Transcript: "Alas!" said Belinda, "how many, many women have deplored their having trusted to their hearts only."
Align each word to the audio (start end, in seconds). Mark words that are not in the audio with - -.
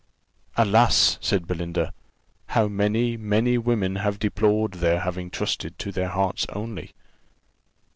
"Alas!" 0.57 1.19
said 1.21 1.45
Belinda, 1.45 1.93
"how 2.47 2.67
many, 2.67 3.17
many 3.17 3.59
women 3.59 3.97
have 3.97 4.17
deplored 4.17 4.71
their 4.73 5.01
having 5.01 5.29
trusted 5.29 5.77
to 5.77 5.91
their 5.91 6.09
hearts 6.09 6.47
only." 6.53 6.95